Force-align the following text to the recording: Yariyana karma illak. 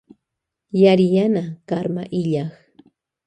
Yariyana 0.81 1.43
karma 1.69 2.03
illak. 2.21 2.53